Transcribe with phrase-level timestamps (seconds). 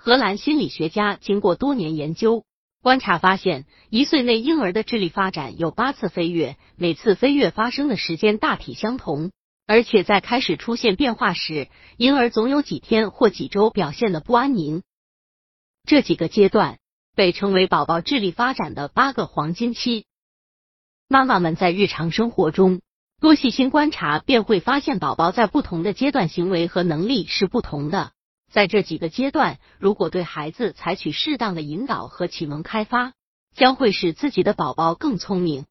[0.00, 2.44] 荷兰心理学家经过多年研究
[2.80, 9.32] 观察，发现一岁内婴儿的智力发展有八次飞跃，每次飞跃发生的时间大体相同，
[9.66, 14.82] 而且在开始出现变化时，婴儿总有几天或几周表现的不安宁。
[15.84, 16.78] 这几个阶段
[17.16, 20.06] 被称为宝宝智力发展的八个黄金期。
[21.08, 22.80] 妈妈们在日常生活中
[23.20, 28.12] 多细心观察，便会发现宝宝在不同的阶段行为和能力是不同的。
[28.50, 33.12] 在这几个阶段，如果对孩子采取适当的引导和启蒙开发，
[33.54, 35.66] 将会使自己的宝宝更聪明。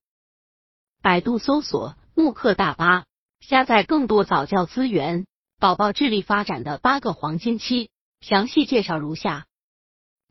[1.02, 3.06] 百度搜索慕课大巴，
[3.40, 5.26] 下载更多早教资源。
[5.60, 7.90] 宝宝智力发展的八个黄金期，
[8.22, 9.48] 详细介绍如下。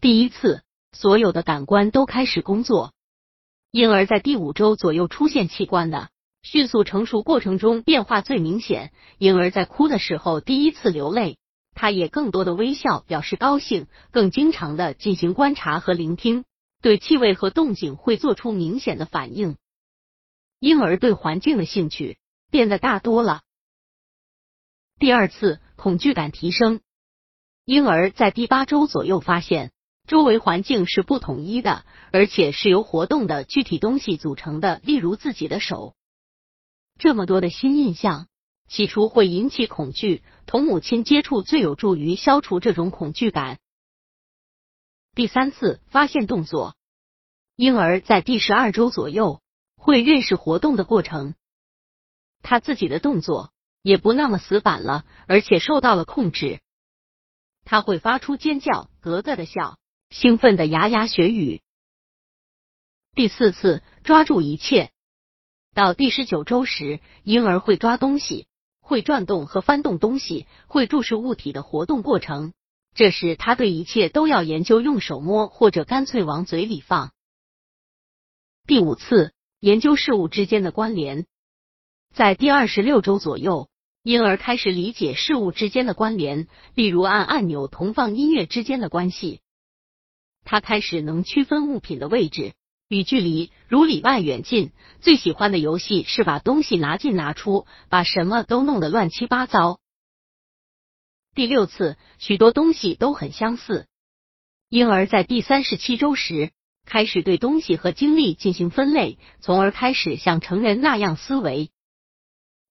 [0.01, 2.92] 第一次，所有的感官都开始工作。
[3.73, 6.10] 婴儿在第五周左右出现器官的
[6.42, 8.92] 迅速成熟过程中变化最明显。
[9.18, 11.38] 婴儿在哭的时候第一次流泪，
[11.76, 16.44] 他也更多的微笑表示高兴，更经常的进行观察和聆听，
[16.82, 19.56] 对气味和动静会做出明显的反应。
[20.59, 22.18] 婴儿对环境的兴趣
[22.51, 23.42] 变得大多了。
[24.98, 26.80] 第二次，恐惧感提升。
[27.64, 29.70] 婴儿在第八周左右发现。
[30.06, 35.96] 周围环境是不统一的，而且是由活动的具体东西组成的，例如自己的手。
[36.96, 38.29] 这么多的新印象，
[38.68, 43.58] 起初会引起恐惧，同母亲接触最有助于消除这种恐惧感。
[45.14, 46.76] 第三次发现动作，
[47.56, 49.40] 婴儿在第十二周左右
[49.76, 51.34] 会认识活动的过程，
[52.42, 56.60] 他自己的动作也不那么死板了，而且受到了控制。
[57.64, 59.78] 他会发出尖叫，咯咯的笑。
[60.10, 61.62] 兴奋的牙牙学语。
[63.16, 64.92] 第四次抓住一切，
[65.75, 68.47] 到第十九周时，婴儿会抓东西，
[68.87, 72.53] 会转动和翻动东西，会注视物体的活动过程。
[72.94, 77.10] 这时，他对一切都要研究，用手摸或者干脆往嘴里放。
[78.64, 81.26] 第五次研究事物之间的关联，
[82.14, 83.69] 在第二十六周左右，
[84.04, 89.41] 婴儿开始理解事物之间的关联，例如按按钮同放音乐之间的关系。
[90.44, 92.54] 他开始能区分物品的位置
[92.88, 94.72] 与距离，如里外远近。
[95.00, 99.80] 最喜欢的游戏是把东西拿进拿出，把什么都弄得乱七八糟。
[101.34, 103.86] 第六次，许多东西都很相似。
[104.69, 106.52] 婴儿在第三十七周时
[106.84, 111.70] 开始对东西和经历进行分类，从而开始像成人那样思维。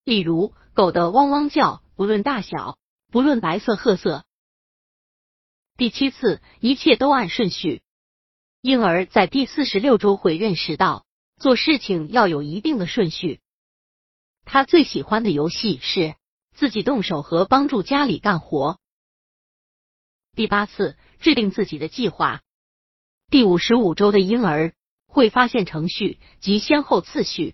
[0.03, 2.77] 例如，狗的汪汪叫，不论大小，
[3.11, 4.25] 不论白色褐色。
[5.77, 7.81] 第七次，一切都按顺序。
[8.65, 11.05] 婴儿在第四十六周会认识到
[11.37, 13.39] 做事情要有一定的顺序。
[14.43, 16.15] 他最喜欢的游戏是
[16.55, 18.79] 自己动手和帮助家里干活。
[20.33, 22.41] 第八次，制定自己的计划。
[23.29, 24.73] 第五十五周的婴儿
[25.05, 27.53] 会发现程序及先后次序，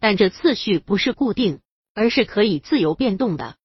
[0.00, 1.60] 但这次序不是固定，
[1.94, 3.56] 而是可以自由变动的。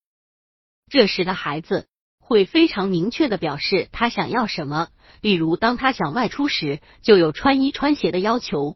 [0.88, 1.88] 这时的孩子。
[2.28, 4.90] 会非常明确的表示他想要什么，
[5.22, 8.76] 例如当他想外出时，就有穿衣穿鞋的要求。